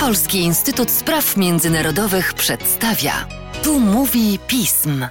[0.00, 3.12] Polski Instytut Spraw Międzynarodowych przedstawia.
[3.62, 5.06] Tu mówi pism.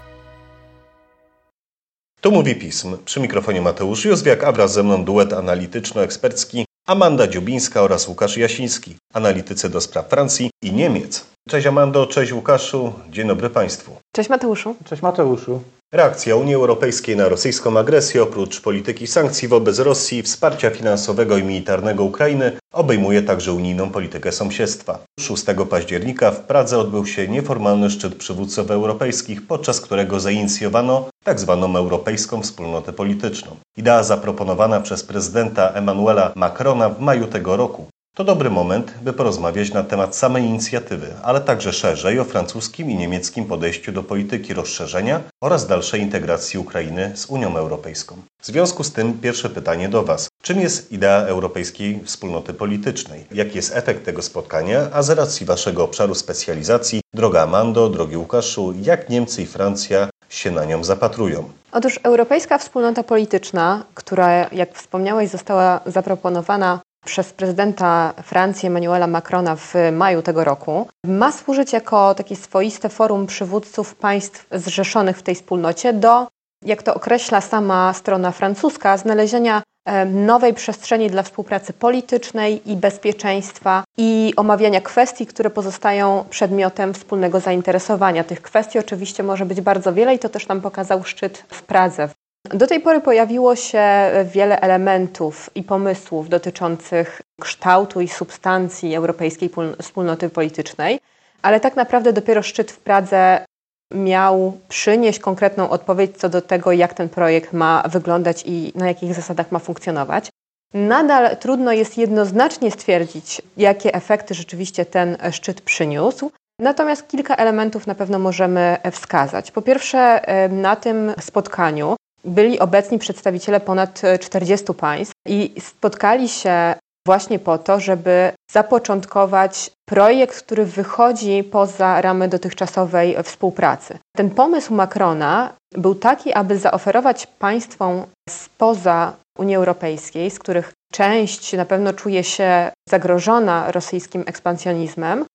[2.21, 2.97] Tu mówi pism.
[3.05, 8.95] Przy mikrofonie Mateusz Józwiak, a wraz ze mną duet analityczno-ekspercki Amanda Dziubińska oraz Łukasz Jasiński,
[9.13, 11.25] analitycy do spraw Francji i Niemiec.
[11.49, 13.97] Cześć Amando, cześć Łukaszu, dzień dobry Państwu.
[14.15, 14.75] Cześć Mateuszu.
[14.85, 15.61] Cześć Mateuszu.
[15.93, 22.03] Reakcja Unii Europejskiej na rosyjską agresję, oprócz polityki sankcji wobec Rosji, wsparcia finansowego i militarnego
[22.03, 24.99] Ukrainy, obejmuje także unijną politykę sąsiedztwa.
[25.19, 31.57] 6 października w Pradze odbył się nieformalny szczyt przywódców europejskich, podczas którego zainicjowano tzw.
[31.61, 33.55] Tak Europejską Wspólnotę Polityczną.
[33.77, 39.73] Idea zaproponowana przez prezydenta Emmanuela Macrona w maju tego roku to dobry moment, by porozmawiać
[39.73, 45.21] na temat samej inicjatywy, ale także szerzej o francuskim i niemieckim podejściu do polityki rozszerzenia
[45.41, 48.15] oraz dalszej integracji Ukrainy z Unią Europejską.
[48.41, 50.29] W związku z tym pierwsze pytanie do Was.
[50.41, 53.25] Czym jest idea Europejskiej Wspólnoty Politycznej?
[53.31, 54.87] Jaki jest efekt tego spotkania?
[54.93, 60.51] A z racji Waszego obszaru specjalizacji, droga Amando, drogi Łukaszu, jak Niemcy i Francja się
[60.51, 61.49] na nią zapatrują?
[61.71, 69.73] Otóż Europejska Wspólnota Polityczna, która, jak wspomniałeś, została zaproponowana przez prezydenta Francji Emmanuela Macrona w
[69.91, 75.93] maju tego roku, ma służyć jako takie swoiste forum przywódców państw zrzeszonych w tej wspólnocie
[75.93, 76.27] do,
[76.65, 79.61] jak to określa sama strona francuska, znalezienia
[80.05, 88.23] nowej przestrzeni dla współpracy politycznej i bezpieczeństwa i omawiania kwestii, które pozostają przedmiotem wspólnego zainteresowania.
[88.23, 92.09] Tych kwestii oczywiście może być bardzo wiele i to też nam pokazał szczyt w Pradze
[92.53, 93.83] do tej pory pojawiło się
[94.25, 99.49] wiele elementów i pomysłów dotyczących kształtu i substancji Europejskiej
[99.81, 100.99] Wspólnoty Politycznej,
[101.41, 103.45] ale tak naprawdę dopiero szczyt w Pradze
[103.93, 109.13] miał przynieść konkretną odpowiedź co do tego, jak ten projekt ma wyglądać i na jakich
[109.13, 110.29] zasadach ma funkcjonować.
[110.73, 116.31] Nadal trudno jest jednoznacznie stwierdzić, jakie efekty rzeczywiście ten szczyt przyniósł.
[116.59, 119.51] Natomiast kilka elementów na pewno możemy wskazać.
[119.51, 127.39] Po pierwsze, na tym spotkaniu byli obecni przedstawiciele ponad 40 państw i spotkali się właśnie
[127.39, 133.97] po to, żeby zapoczątkować projekt, który wychodzi poza ramy dotychczasowej współpracy.
[134.15, 141.65] Ten pomysł Macrona był taki, aby zaoferować państwom spoza Unii Europejskiej, z których część na
[141.65, 145.25] pewno czuje się zagrożona rosyjskim ekspansjonizmem,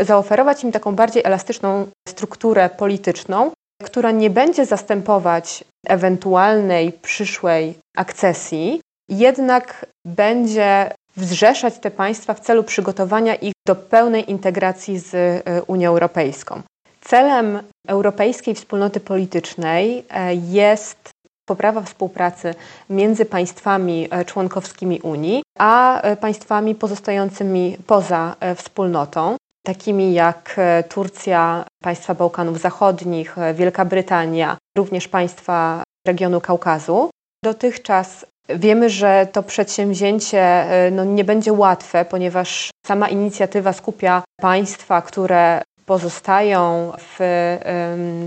[0.00, 3.50] zaoferować im taką bardziej elastyczną strukturę polityczną,
[3.82, 13.34] która nie będzie zastępować ewentualnej przyszłej akcesji, jednak będzie wzrzeszać te państwa w celu przygotowania
[13.34, 16.62] ich do pełnej integracji z e, Unią Europejską.
[17.00, 21.10] Celem Europejskiej Wspólnoty Politycznej e, jest
[21.48, 22.54] poprawa współpracy
[22.90, 32.14] między państwami e, członkowskimi Unii a państwami pozostającymi poza wspólnotą takimi jak e, Turcja, państwa
[32.14, 37.10] Bałkanów Zachodnich, e, Wielka Brytania, również państwa regionu Kaukazu.
[37.44, 45.02] Dotychczas wiemy, że to przedsięwzięcie e, no, nie będzie łatwe, ponieważ sama inicjatywa skupia państwa,
[45.02, 47.18] które pozostają w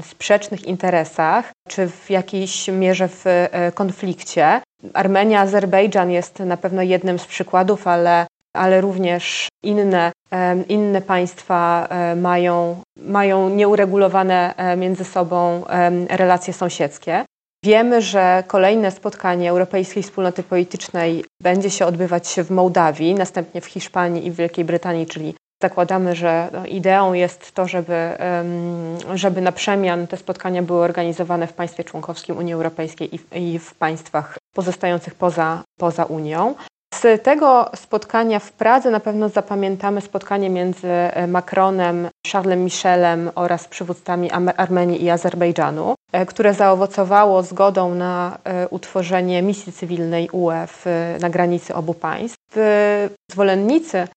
[0.06, 3.26] sprzecznych interesach, czy w jakiejś mierze w
[3.74, 4.62] konflikcie.
[4.94, 8.26] Armenia, Azerbejdżan jest na pewno jednym z przykładów, ale
[8.56, 10.12] ale również inne,
[10.70, 15.64] inne państwa e, mają, mają nieuregulowane e, między sobą
[16.10, 17.26] relacje sąsiedzkie.
[17.66, 24.28] Wiemy, że kolejne spotkanie Europejskiej Wspólnoty Politycznej będzie się odbywać w Mołdawii, następnie w Hiszpanii
[24.28, 28.18] i w Wielkiej Brytanii, czyli zakładamy, że no, ideą jest to, żeby,
[29.14, 34.38] żeby na przemian te spotkania były organizowane w państwie członkowskim Unii Europejskiej i w państwach
[34.56, 36.56] pozostających poza, poza Unią.
[37.06, 43.68] Z tego spotkania w Pradze na pewno zapamiętamy spotkanie między e, Macronem, Charlesem Michelem oraz
[43.68, 50.68] przywódcami Armenii i Azerbejdżanu, e, które zaowocowało zgodą na e, utworzenie misji cywilnej UE
[51.22, 52.38] na granicy obu państw.
[53.32, 54.08] Zwolennicy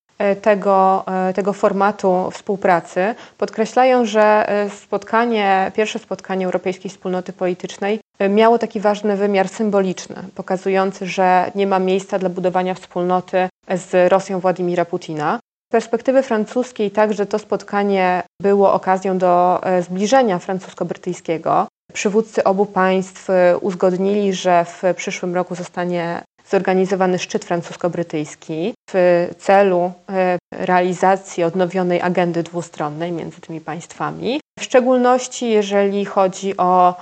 [0.43, 4.47] tego, tego formatu współpracy podkreślają, że
[4.83, 8.01] spotkanie, pierwsze spotkanie Europejskiej Wspólnoty Politycznej
[8.31, 14.41] miało taki ważny wymiar symboliczny, pokazujący, że nie ma miejsca dla budowania wspólnoty z Rosją
[14.41, 15.39] Władimira Putina.
[15.69, 21.67] Z perspektywy francuskiej także to spotkanie było okazją do e, zbliżenia francusko-brytyjskiego.
[21.93, 29.93] Przywódcy obu państw e, uzgodnili, że w przyszłym roku zostanie zorganizowany szczyt francusko-brytyjski w celu
[30.09, 34.41] e, realizacji odnowionej agendy dwustronnej między tymi państwami.
[34.59, 36.95] W szczególności jeżeli chodzi o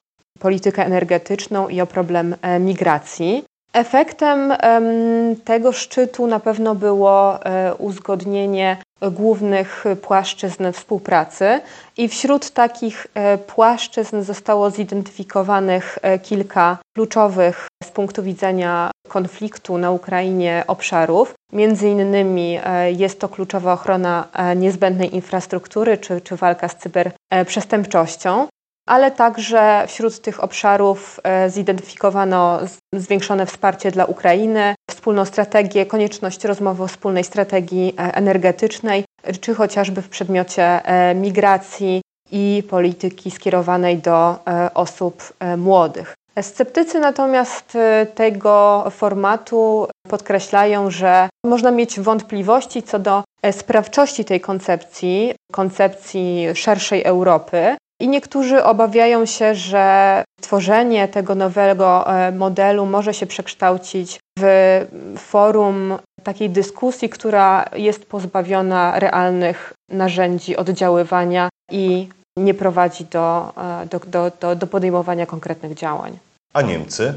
[0.46, 3.44] politykę energetyczną i o problem e, migracji.
[3.72, 4.52] Efektem
[5.44, 8.76] tego szczytu na pewno było e, uzgodnienie
[9.10, 11.60] głównych płaszczyzn współpracy
[11.96, 20.64] i wśród takich e, płaszczyzn zostało zidentyfikowanych kilka kluczowych z punktu widzenia konfliktu na Ukrainie
[20.66, 21.34] obszarów.
[21.52, 22.58] Między innymi
[22.96, 28.46] jest to kluczowa ochrona niezbędnej infrastruktury czy, czy walka z cyberprzestępczością
[28.86, 32.58] ale także wśród tych obszarów zidentyfikowano
[32.94, 39.04] zwiększone wsparcie dla Ukrainy, wspólną strategię, konieczność rozmowy o wspólnej strategii energetycznej,
[39.40, 40.80] czy chociażby w przedmiocie
[41.14, 42.00] migracji,
[42.30, 46.14] i polityki skierowanej do e, osób e, młodych.
[46.40, 55.34] Sceptycy natomiast e, tego formatu podkreślają, że można mieć wątpliwości co do sprawczości tej koncepcji,
[55.52, 57.76] koncepcji szerszej Europy.
[58.00, 66.50] I niektórzy obawiają się, że tworzenie tego nowego modelu może się przekształcić w forum takiej
[66.50, 72.08] dyskusji, która jest pozbawiona realnych narzędzi oddziaływania i
[72.38, 76.18] nie prowadzi do, e, do, do, do, do podejmowania konkretnych działań.
[76.52, 77.14] A Niemcy?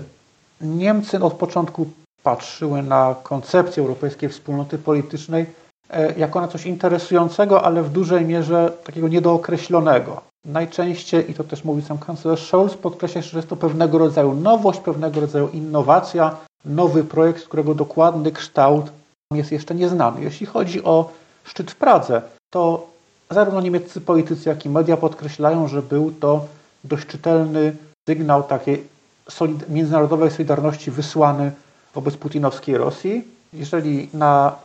[0.61, 1.87] Niemcy od początku
[2.23, 5.45] patrzyły na koncepcję europejskiej wspólnoty politycznej
[5.89, 10.21] e, jako na coś interesującego, ale w dużej mierze takiego niedookreślonego.
[10.49, 14.79] Najczęściej, i to też mówi sam kanclerz Scholz, podkreśla, że jest to pewnego rodzaju nowość,
[14.79, 16.35] pewnego rodzaju innowacja,
[16.65, 18.85] nowy projekt, którego dokładny kształt
[19.33, 20.21] jest jeszcze nieznany.
[20.21, 21.11] Jeśli chodzi o
[21.43, 22.87] szczyt w Pradze, to
[23.29, 26.45] zarówno niemieccy politycy, jak i media podkreślają, że był to
[26.83, 27.75] dość czytelny
[28.09, 28.87] sygnał takiej
[29.29, 31.51] solid międzynarodowej solidarności wysłany
[31.95, 33.27] wobec putinowskiej Rosji.
[33.53, 34.55] Jeżeli na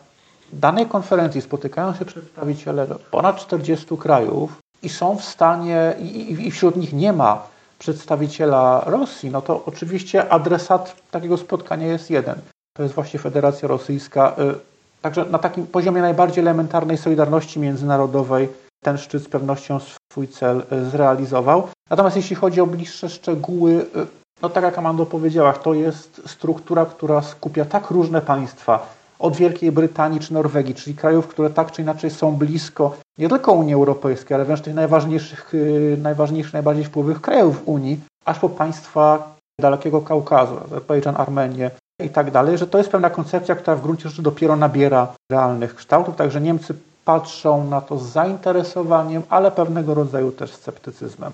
[0.53, 6.77] danej konferencji spotykają się przedstawiciele ponad 40 krajów i są w stanie, i, i wśród
[6.77, 7.43] nich nie ma
[7.79, 12.35] przedstawiciela Rosji, no to oczywiście adresat takiego spotkania jest jeden.
[12.77, 14.37] To jest właśnie Federacja Rosyjska.
[14.39, 18.49] Y, Także na takim poziomie najbardziej elementarnej solidarności międzynarodowej
[18.85, 21.69] ten szczyt z pewnością swój cel e, zrealizował.
[21.91, 24.07] Natomiast jeśli chodzi o bliższe szczegóły, e,
[24.43, 28.87] no tak jak Amando powiedziałaś, to jest struktura, która skupia tak różne państwa,
[29.25, 33.53] od Wielkiej Brytanii czy Norwegii, czyli krajów, które tak czy inaczej są blisko nie tylko
[33.53, 39.35] Unii Europejskiej, ale wręcz tych najważniejszych, e, najważniejszych najbardziej wpływowych krajów Unii, aż po państwa
[39.61, 41.71] Dalekiego Kaukazu, Azerbejdżan, Armenię,
[42.03, 45.75] i tak dalej, że to jest pewna koncepcja, która w gruncie rzeczy dopiero nabiera realnych
[45.75, 46.75] kształtów, także Niemcy
[47.05, 51.33] patrzą na to z zainteresowaniem, ale pewnego rodzaju też sceptycyzmem.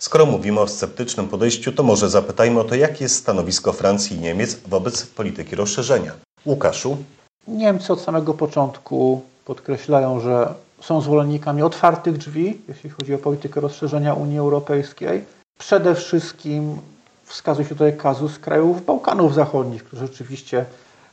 [0.00, 4.20] Skoro mówimy o sceptycznym podejściu, to może zapytajmy o to, jakie jest stanowisko Francji i
[4.20, 6.12] Niemiec wobec polityki rozszerzenia.
[6.46, 6.96] Łukaszu?
[7.48, 14.14] Niemcy od samego początku podkreślają, że są zwolennikami otwartych drzwi, jeśli chodzi o politykę rozszerzenia
[14.14, 15.24] Unii Europejskiej.
[15.58, 16.78] Przede wszystkim
[17.24, 20.64] wskazuje się tutaj kazus krajów Bałkanów Zachodnich, którzy rzeczywiście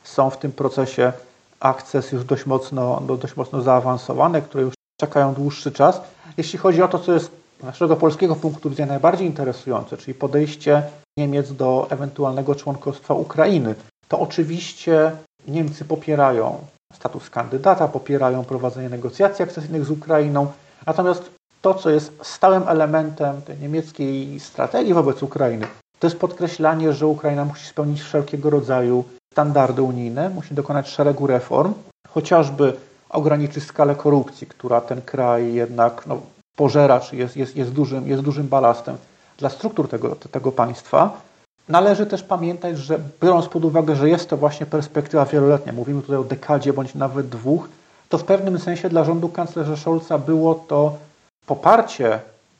[0.04, 1.14] są w tym procesie
[1.60, 6.02] akces już dość mocno, no, dość mocno zaawansowane, które już czekają dłuższy czas.
[6.38, 10.84] Jeśli chodzi o to, co jest z naszego polskiego punktu widzenia najbardziej interesujące, czyli podejście
[11.18, 13.76] Niemiec do ewentualnego członkostwa Ukrainy,
[14.08, 15.12] to oczywiście
[15.48, 16.58] Niemcy popierają
[16.94, 20.52] status kandydata, popierają prowadzenie negocjacji akcesyjnych z Ukrainą,
[20.86, 21.32] natomiast
[21.62, 25.68] to, co jest stałym elementem tej niemieckiej strategii wobec Ukrainy,
[26.00, 31.74] to jest podkreślanie, że Ukraina musi spełnić wszelkiego rodzaju standardy unijne, musi dokonać szeregu reform,
[32.10, 32.74] chociażby
[33.10, 36.22] ograniczyć skalę korupcji, która ten kraj jednak no,
[36.56, 38.98] pożera, czy jest, jest, jest, dużym, jest dużym balastem
[39.38, 41.22] dla struktur tego, tego państwa.
[41.70, 46.18] Należy też pamiętać, że biorąc pod uwagę, że jest to właśnie perspektywa wieloletnia, mówimy tutaj
[46.18, 47.70] o dekadzie bądź nawet dwóch,
[48.10, 50.98] to w pewnym sensie dla rządu kanclerza Scholza było to
[51.46, 52.20] poparcie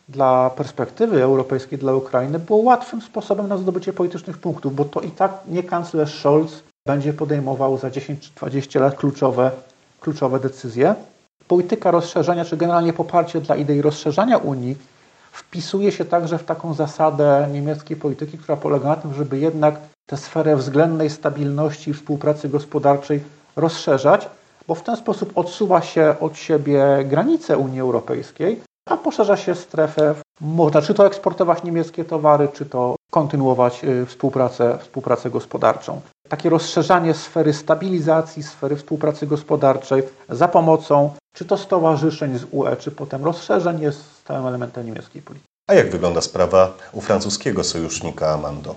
[0.10, 5.12] dla perspektywy europejskiej dla Ukrainy było łatwym sposobem na zdobycie politycznych punktów, bo to i
[5.12, 9.52] tak nie kanclerz Scholz będzie podejmował za 10 czy 20 lat kluczowe,
[10.02, 10.96] kluczowe decyzje.
[11.48, 14.78] Polityka rozszerzenia, czy generalnie poparcie dla idei rozszerzania Unii
[15.34, 19.76] wpisuje się także w taką zasadę niemieckiej polityki, która polega na tym, żeby jednak
[20.06, 23.24] tę sferę względnej stabilności i współpracy gospodarczej
[23.56, 24.30] rozszerzać,
[24.68, 30.16] bo w ten sposób odsuwa się od siebie granice Unii Europejskiej, a poszerza się strefę.
[30.42, 36.02] Można czy to eksportować niemieckie towary, czy to kontynuować y, współpracę, współpracę gospodarczą.
[36.30, 42.92] Takie rozszerzanie sfery stabilizacji, sfery współpracy gospodarczej za pomocą czy to stowarzyszeń z UE, czy
[42.92, 45.50] potem rozszerzeń jest stałym elementem niemieckiej polityki.
[45.70, 48.76] A jak wygląda sprawa u francuskiego sojusznika Amando?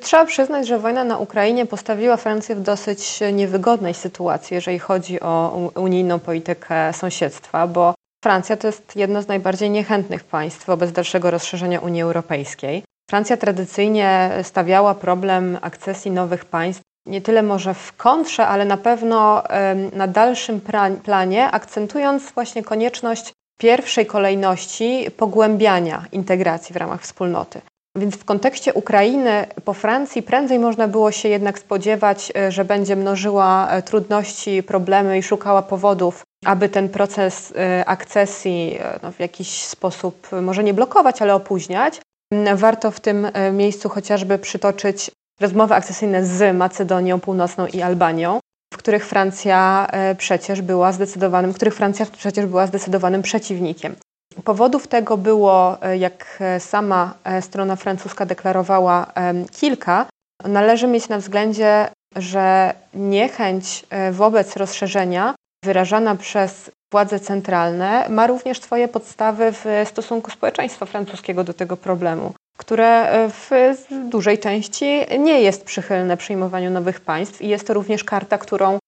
[0.00, 5.58] Trzeba przyznać, że wojna na Ukrainie postawiła Francję w dosyć niewygodnej sytuacji, jeżeli chodzi o
[5.74, 7.93] unijną politykę sąsiedztwa, bo
[8.24, 12.82] Francja to jest jedno z najbardziej niechętnych państw wobec dalszego rozszerzenia Unii Europejskiej.
[13.10, 19.42] Francja tradycyjnie stawiała problem akcesji nowych państw nie tyle może w kontrze, ale na pewno
[19.92, 20.60] na dalszym
[21.04, 27.60] planie, akcentując właśnie konieczność pierwszej kolejności pogłębiania integracji w ramach wspólnoty.
[27.96, 32.96] Więc w kontekście Ukrainy po Francji prędzej można było się jednak spodziewać, e, że będzie
[32.96, 39.64] mnożyła e, trudności, problemy i szukała powodów, aby ten proces e, akcesji no, w jakiś
[39.64, 42.00] sposób może nie blokować, ale opóźniać.
[42.54, 45.10] Warto w tym miejscu chociażby przytoczyć
[45.40, 48.40] rozmowy akcesyjne z Macedonią Północną i Albanią,
[48.74, 49.86] w których Francja
[50.18, 53.96] przecież była zdecydowanym, których Francja przecież była zdecydowanym przeciwnikiem.
[54.44, 59.12] Powodów tego było, jak sama strona francuska deklarowała,
[59.52, 60.06] kilka.
[60.44, 65.34] Należy mieć na względzie, że niechęć wobec rozszerzenia
[65.64, 72.34] wyrażana przez władze centralne ma również swoje podstawy w stosunku społeczeństwa francuskiego do tego problemu,
[72.58, 73.50] które w
[74.08, 78.78] dużej części nie jest przychylne przyjmowaniu nowych państw i jest to również karta, którą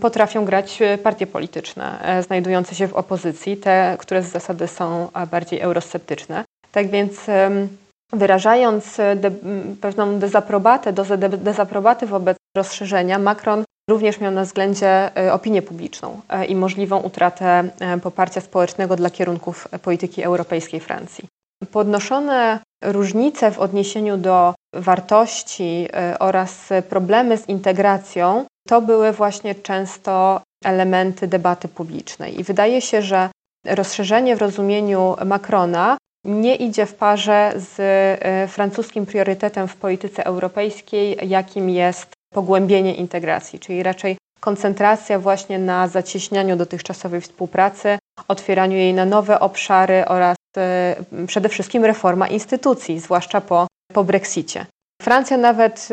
[0.00, 5.08] potrafią grać e, partie polityczne e, znajdujące się w opozycji, te, które z zasady są
[5.30, 6.44] bardziej eurosceptyczne.
[6.72, 7.26] Tak więc
[8.12, 9.30] wyrażając e, de,
[9.80, 16.54] pewną dezaprobatę, dozę de, dezaprobaty wobec rozszerzenia, Macron również miał na względzie opinię publiczną i
[16.56, 17.64] możliwą utratę
[18.02, 21.24] poparcia społecznego dla kierunków polityki europejskiej Francji.
[21.72, 31.26] Podnoszone różnice w odniesieniu do wartości oraz problemy z integracją to były właśnie często elementy
[31.28, 32.40] debaty publicznej.
[32.40, 33.28] I wydaje się, że
[33.66, 41.18] rozszerzenie w rozumieniu Macrona nie idzie w parze z e, francuskim priorytetem w polityce europejskiej,
[41.28, 49.04] jakim jest pogłębienie integracji, czyli raczej koncentracja właśnie na zacieśnianiu dotychczasowej współpracy, otwieraniu jej na
[49.04, 50.96] nowe obszary oraz e,
[51.26, 54.66] przede wszystkim reforma instytucji, zwłaszcza po, po Brexicie.
[55.02, 55.88] Francja nawet,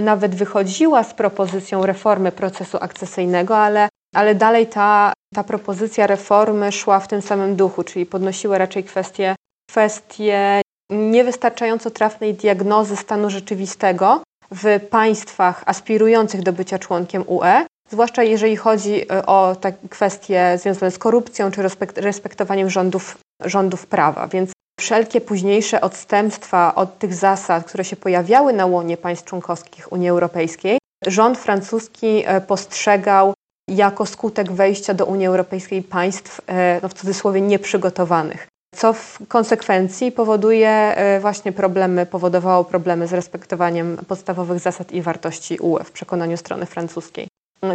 [0.00, 7.00] nawet wychodziła z propozycją reformy procesu akcesyjnego, ale, ale dalej ta, ta propozycja reformy szła
[7.00, 9.36] w tym samym duchu, czyli podnosiła raczej kwestie,
[9.70, 18.56] kwestie niewystarczająco trafnej diagnozy stanu rzeczywistego w państwach aspirujących do bycia członkiem UE, zwłaszcza jeżeli
[18.56, 21.62] chodzi e, o te kwestie związane z korupcją czy
[21.96, 24.28] respektowaniem rządów, rządów prawa.
[24.28, 24.50] Więc
[24.80, 30.78] wszelkie późniejsze odstępstwa od tych zasad, które się pojawiały na łonie państw członkowskich Unii Europejskiej,
[31.06, 33.34] rząd francuski e, postrzegał
[33.68, 38.48] jako skutek wejścia do Unii Europejskiej państw, e, no w cudzysłowie, nieprzygotowanych.
[38.74, 45.58] Co w konsekwencji powoduje e, właśnie problemy, powodowało problemy z respektowaniem podstawowych zasad i wartości
[45.60, 47.28] UE w przekonaniu strony francuskiej.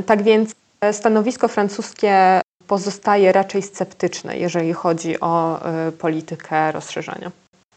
[0.06, 0.56] Tak więc
[0.92, 7.32] stanowisko francuskie pozostaje raczej sceptyczne, jeżeli chodzi o y, politykę rozszerzenia.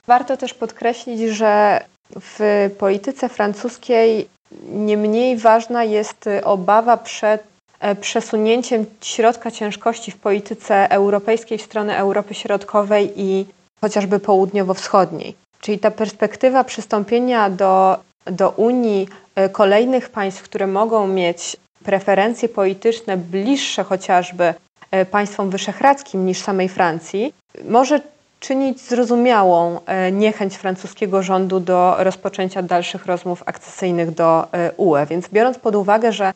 [0.06, 4.28] Warto też podkreślić, że w polityce francuskiej
[4.72, 7.55] nie mniej ważna jest obawa przed e,
[7.94, 13.46] przesunięciem środka ciężkości w polityce europejskiej w stronę Europy Środkowej i
[13.80, 15.34] chociażby południowo-wschodniej.
[15.60, 23.16] Czyli ta perspektywa przystąpienia do, do Unii e, kolejnych państw, które mogą mieć preferencje polityczne
[23.16, 24.54] bliższe chociażby
[24.90, 27.34] E, państwom wyszehradzkim niż samej Francji,
[27.68, 28.00] może
[28.40, 35.06] czynić zrozumiałą e, niechęć francuskiego rządu do rozpoczęcia dalszych rozmów akcesyjnych do e, UE.
[35.10, 36.32] Więc biorąc pod uwagę, że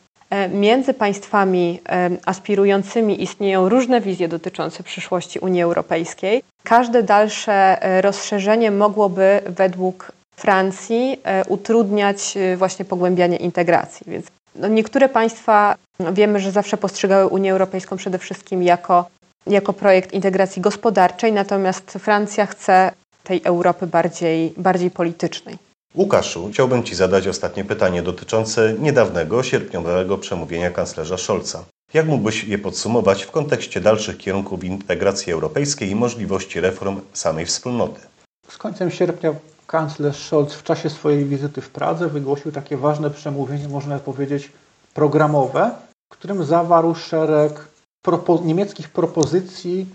[0.53, 1.79] między państwami
[2.25, 12.37] aspirującymi istnieją różne wizje dotyczące przyszłości Unii Europejskiej, każde dalsze rozszerzenie mogłoby według Francji utrudniać
[12.57, 14.05] właśnie pogłębianie integracji.
[14.07, 15.75] Więc no niektóre państwa
[16.13, 19.05] wiemy, że zawsze postrzegały Unię Europejską przede wszystkim jako,
[19.47, 22.91] jako projekt integracji gospodarczej, natomiast Francja chce
[23.23, 25.57] tej Europy bardziej, bardziej politycznej.
[25.95, 31.63] Łukaszu, chciałbym Ci zadać ostatnie pytanie dotyczące niedawnego sierpniowego przemówienia kanclerza Scholza.
[31.93, 38.01] Jak mógłbyś je podsumować w kontekście dalszych kierunków integracji europejskiej i możliwości reform samej wspólnoty?
[38.47, 39.33] Z końcem sierpnia
[39.67, 44.51] kanclerz Scholz w czasie swojej wizyty w Pradze wygłosił takie ważne przemówienie, można powiedzieć,
[44.93, 45.71] programowe,
[46.13, 47.67] w którym zawarł szereg
[48.01, 49.85] propo niemieckich propozycji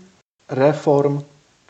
[0.49, 1.21] reform,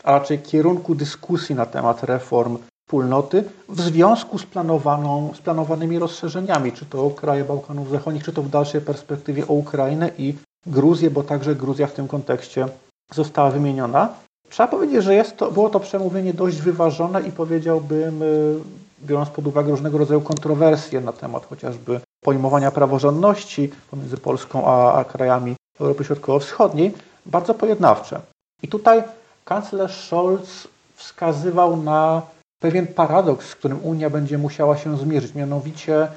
[0.04, 2.58] a raczej kierunku dyskusji na temat reform
[2.88, 8.32] wspólnoty w związku z, planowaną, z planowanymi rozszerzeniami, czy to o kraje Bałkanów Zachodnich, czy
[8.32, 10.34] to w dalszej perspektywie o Ukrainę i
[10.66, 12.68] Gruzję, bo także Gruzja w tym kontekście
[13.12, 14.08] została wymieniona.
[14.48, 18.56] Trzeba powiedzieć, że jest to, było to przemówienie dość wyważone i powiedziałbym, y,
[19.02, 25.04] biorąc pod uwagę różnego rodzaju kontrowersje na temat chociażby pojmowania praworządności pomiędzy Polską a, a
[25.04, 26.94] krajami Europy Środkowo-Wschodniej,
[27.26, 28.20] bardzo pojednawcze.
[28.62, 29.02] I tutaj
[29.44, 32.22] kanclerz Scholz wskazywał na
[32.58, 36.08] pewien paradoks, z którym Unia będzie musiała się zmierzyć, mianowicie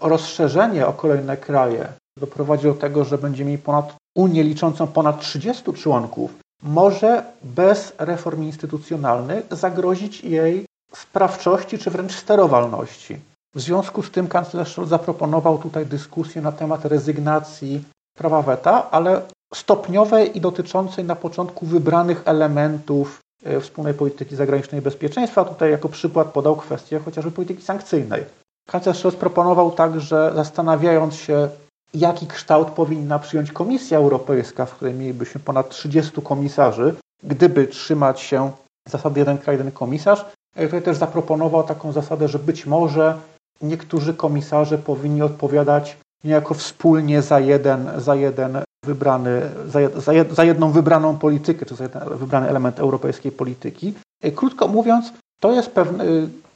[0.00, 1.88] rozszerzenie o kolejne kraje
[2.18, 8.42] doprowadzi do tego, że będziemy mieli ponad Unię liczącą ponad 30 członków, może bez reform
[8.42, 13.18] instytucjonalnych zagrozić jej sprawczości czy wręcz sterowalności.
[13.54, 17.84] W związku z tym kanclerz Scholz zaproponował tutaj dyskusję na temat rezygnacji
[18.18, 19.22] prawa weta, ale
[19.54, 23.25] stopniowej i dotyczącej na początku wybranych elementów e,
[23.60, 25.44] wspólnej polityki zagranicznej i bezpieczeństwa.
[25.44, 28.24] Tutaj jako przykład podał kwestię chociażby polityki sankcyjnej.
[28.68, 31.48] Kanclerz Scholz proponował także, zastanawiając się,
[31.94, 38.50] jaki kształt powinna przyjąć Komisja Europejska, w której mielibyśmy ponad 30 komisarzy, gdyby trzymać się
[38.88, 40.24] zasady jeden kraj, jeden komisarz.
[40.56, 43.18] E, tutaj też zaproponował taką zasadę, że być może
[43.62, 50.70] niektórzy komisarze powinni odpowiadać niejako wspólnie za jeden, za jeden wybrany, za, za, za jedną
[50.72, 53.94] wybraną politykę, czy za jeden wybrany element europejskiej polityki.
[54.22, 56.04] E, krótko mówiąc, to jest pewna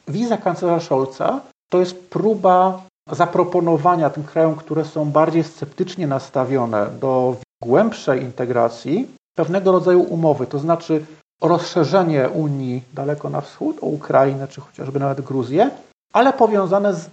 [0.07, 7.35] wiza kanclerza Scholza, to jest próba zaproponowania tym krajom, które są bardziej sceptycznie nastawione do
[7.63, 11.05] głębszej integracji, pewnego rodzaju umowy, to znaczy
[11.41, 15.69] rozszerzenie Unii daleko na wschód, o Ukrainę czy chociażby nawet Gruzję,
[16.13, 17.09] ale powiązane z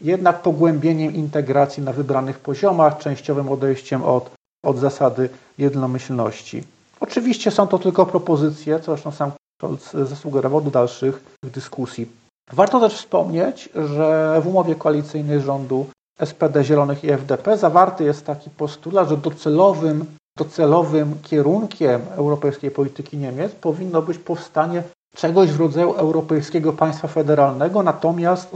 [0.00, 4.30] jednak pogłębieniem integracji na wybranych poziomach, częściowym odejściem od,
[4.64, 6.64] od zasady jednomyślności.
[7.00, 12.08] Oczywiście są to tylko propozycje, co zresztą sam Scholz zasugerował do dalszych dyskusji.
[12.52, 15.86] Warto też wspomnieć, że w umowie koalicyjnej rządu
[16.24, 20.06] SPD, Zielonych i FDP zawarty jest taki postulat, że docelowym,
[20.38, 24.82] docelowym kierunkiem europejskiej polityki Niemiec powinno być powstanie
[25.16, 28.48] czegoś w rodzaju europejskiego państwa federalnego, natomiast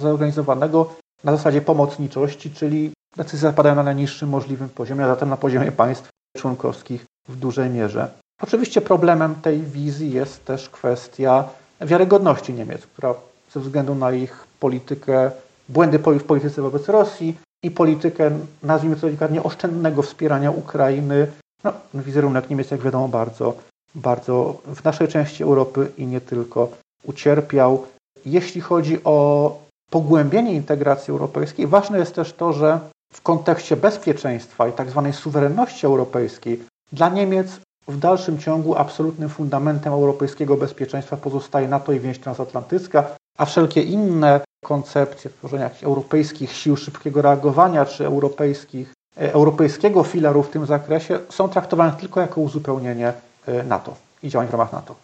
[0.00, 0.90] zorganizowanego
[1.24, 6.08] na zasadzie pomocniczości, czyli decyzje zapadają na najniższym możliwym poziomie, a zatem na poziomie państw
[6.36, 8.10] członkowskich w dużej mierze.
[8.42, 11.44] Oczywiście problemem tej wizji jest też kwestia
[11.80, 13.14] wiarygodności Niemiec, która
[13.52, 15.30] ze względu na ich politykę,
[15.68, 18.30] błędy w polityce wobec Rosji i politykę,
[18.62, 21.26] nazwijmy to delikatnie, oszczędnego wspierania Ukrainy,
[21.64, 23.56] no, wizerunek Niemiec, jak wiadomo, bardzo
[23.94, 26.68] bardzo w naszej części Europy i nie tylko
[27.04, 27.86] ucierpiał.
[28.26, 29.58] Jeśli chodzi o
[29.90, 32.80] pogłębienie integracji europejskiej, ważne jest też to, że
[33.12, 39.92] w kontekście bezpieczeństwa i tak zwanej suwerenności europejskiej dla Niemiec w dalszym ciągu absolutnym fundamentem
[39.92, 43.04] europejskiego bezpieczeństwa pozostaje NATO i więź transatlantycka,
[43.38, 50.42] a wszelkie inne koncepcje tworzenia jakichś europejskich sił szybkiego reagowania czy europejskich, e, europejskiego filaru
[50.42, 53.12] w tym zakresie są traktowane tylko jako uzupełnienie
[53.48, 54.94] E, NATO i działań w ramach NATO.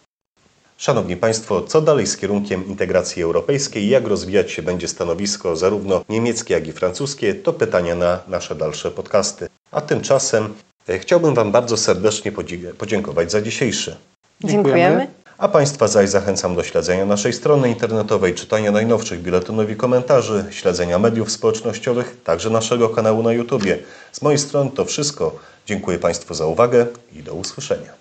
[0.77, 6.53] Szanowni Państwo, co dalej z kierunkiem integracji europejskiej jak rozwijać się będzie stanowisko zarówno niemieckie,
[6.53, 9.47] jak i francuskie, to pytania na nasze dalsze podcasty.
[9.71, 10.53] A tymczasem
[10.89, 12.31] e, chciałbym Wam bardzo serdecznie
[12.77, 13.95] podziękować za dzisiejszy.
[14.43, 15.07] Dziękujemy.
[15.37, 20.99] A Państwa zaś zachęcam do śledzenia naszej strony internetowej, czytania najnowszych biuletynów i komentarzy, śledzenia
[20.99, 23.63] mediów społecznościowych, także naszego kanału na YouTube.
[24.11, 25.35] Z mojej strony to wszystko.
[25.65, 27.95] Dziękuję Państwu za uwagę i do usłyszenia.